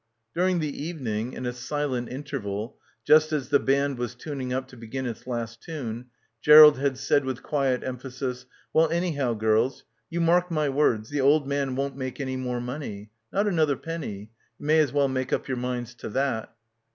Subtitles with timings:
[0.33, 4.75] During the evening, in a silent interval, just as the band was tuning up to
[4.75, 6.07] begin its last tune,
[6.41, 11.47] Gerald had said with quiet emphasis, "Well, anyhow, girls, you mark my words the old
[11.47, 13.11] man won't make any more money.
[13.31, 14.31] Nor another penny.
[14.57, 16.51] You may as well make up your minds to that."